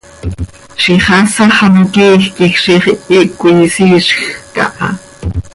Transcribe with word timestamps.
Ziix 0.81 1.01
haasax 1.09 1.55
ano 1.65 1.81
quiij 1.93 2.23
quij 2.35 2.53
ziix 2.63 2.83
ihic 3.13 3.29
coi 3.39 3.55
isiizjc 3.65 4.55
aha. 4.65 4.89